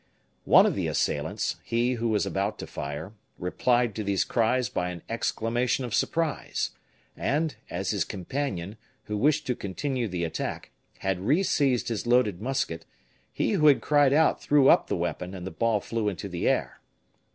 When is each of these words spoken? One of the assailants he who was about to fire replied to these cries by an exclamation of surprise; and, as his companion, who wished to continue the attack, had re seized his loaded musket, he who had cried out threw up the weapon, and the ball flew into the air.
One 0.45 0.65
of 0.65 0.73
the 0.73 0.87
assailants 0.87 1.57
he 1.63 1.93
who 1.93 2.09
was 2.09 2.25
about 2.25 2.57
to 2.57 2.65
fire 2.65 3.13
replied 3.37 3.93
to 3.93 4.03
these 4.03 4.23
cries 4.25 4.67
by 4.67 4.89
an 4.89 5.03
exclamation 5.07 5.85
of 5.85 5.93
surprise; 5.93 6.71
and, 7.15 7.55
as 7.69 7.91
his 7.91 8.03
companion, 8.03 8.77
who 9.03 9.15
wished 9.15 9.45
to 9.45 9.55
continue 9.55 10.07
the 10.07 10.23
attack, 10.23 10.71
had 10.97 11.19
re 11.19 11.43
seized 11.43 11.89
his 11.89 12.07
loaded 12.07 12.41
musket, 12.41 12.83
he 13.31 13.51
who 13.51 13.67
had 13.67 13.81
cried 13.83 14.11
out 14.11 14.41
threw 14.41 14.69
up 14.69 14.87
the 14.87 14.97
weapon, 14.97 15.35
and 15.35 15.45
the 15.45 15.51
ball 15.51 15.79
flew 15.79 16.09
into 16.09 16.27
the 16.27 16.49
air. 16.49 16.79